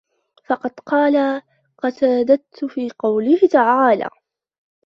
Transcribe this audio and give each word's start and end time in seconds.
فَقَدْ 0.45 0.71
قَالَ 0.85 1.41
قَتَادَةُ 1.77 2.43
فِي 2.69 2.89
قَوْله 2.89 3.39
تَعَالَى 3.51 4.09